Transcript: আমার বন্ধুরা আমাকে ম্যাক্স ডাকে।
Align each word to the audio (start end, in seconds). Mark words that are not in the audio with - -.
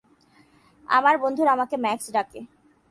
আমার 0.87 1.15
বন্ধুরা 1.17 1.51
আমাকে 1.51 1.75
ম্যাক্স 1.77 2.05
ডাকে। 2.11 2.39